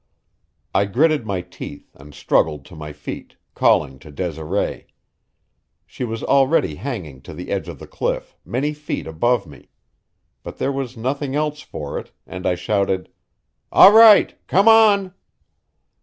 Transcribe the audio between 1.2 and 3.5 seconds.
my teeth and struggled to my feet,